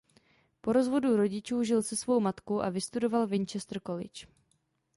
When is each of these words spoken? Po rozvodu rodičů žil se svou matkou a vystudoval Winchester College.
Po 0.61 0.73
rozvodu 0.73 1.15
rodičů 1.17 1.63
žil 1.63 1.83
se 1.83 1.95
svou 1.95 2.19
matkou 2.19 2.61
a 2.61 2.69
vystudoval 2.69 3.27
Winchester 3.27 3.79
College. 3.85 4.27